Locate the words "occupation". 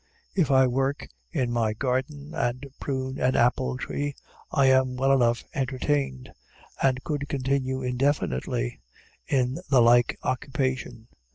10.23-11.07